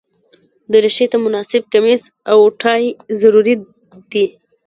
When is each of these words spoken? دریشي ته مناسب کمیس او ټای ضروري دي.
دریشي 0.71 1.05
ته 1.11 1.17
مناسب 1.25 1.61
کمیس 1.73 2.03
او 2.31 2.39
ټای 2.61 2.83
ضروري 3.21 3.55
دي. 4.11 4.25